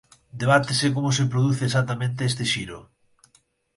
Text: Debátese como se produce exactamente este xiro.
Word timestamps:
Debátese 0.41 0.87
como 0.95 1.09
se 1.17 1.25
produce 1.33 1.63
exactamente 1.65 2.21
este 2.29 2.43
xiro. 2.53 2.77